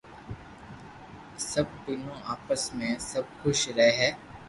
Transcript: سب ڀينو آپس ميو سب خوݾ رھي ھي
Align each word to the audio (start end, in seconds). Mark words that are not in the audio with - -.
سب 1.49 1.67
ڀينو 1.83 2.13
آپس 2.33 2.61
ميو 2.77 2.95
سب 3.11 3.25
خوݾ 3.37 3.59
رھي 3.77 3.89
ھي 3.99 4.09